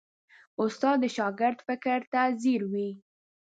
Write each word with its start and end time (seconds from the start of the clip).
استاد 0.63 0.95
د 1.01 1.05
شاګرد 1.15 1.59
فکر 1.67 1.99
ته 2.11 2.21
ځیر 2.41 2.61
وي. 2.71 2.89